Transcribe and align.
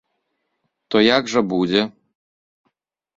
То 0.95 1.01
як 1.17 1.29
жа 1.33 1.41
будзе? 1.51 1.81